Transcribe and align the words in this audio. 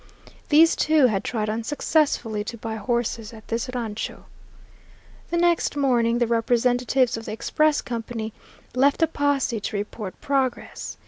These 0.49 0.75
two 0.75 1.05
had 1.05 1.23
tried 1.23 1.47
unsuccessfully 1.47 2.43
to 2.45 2.57
buy 2.57 2.73
horses 2.75 3.33
at 3.33 3.47
this 3.49 3.69
rancho. 3.75 4.25
The 5.29 5.37
next 5.37 5.75
morning 5.77 6.17
the 6.17 6.25
representative 6.25 7.15
of 7.17 7.25
the 7.25 7.31
express 7.33 7.81
company 7.83 8.33
left 8.73 9.01
the 9.01 9.05
posse 9.07 9.59
to 9.59 9.77
report 9.77 10.19
progress. 10.19 10.97